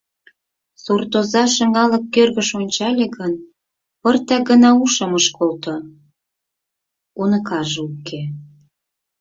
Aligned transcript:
Суртоза 0.83 1.43
шыҥалык 1.55 2.03
кӧргыш 2.13 2.49
ончале 2.59 3.05
гын, 3.17 3.33
пыртак 4.01 4.43
гына 4.49 4.69
ушым 4.83 5.11
ыш 5.19 5.25
колто: 5.37 5.75
уныкаже 7.21 7.79
уке. 7.89 8.21